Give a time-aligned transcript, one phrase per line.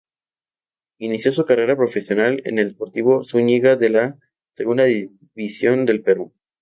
[0.97, 4.17] Inició su carrera profesional en Deportivo Zúñiga de la
[4.51, 6.33] Segunda División del Perú.